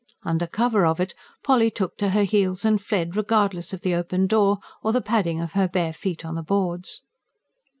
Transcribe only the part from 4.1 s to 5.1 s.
door, or the